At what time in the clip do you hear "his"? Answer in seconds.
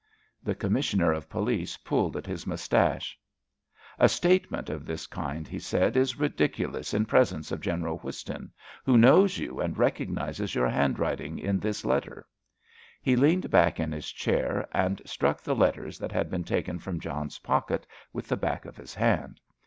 2.25-2.47, 13.91-14.11, 18.77-18.95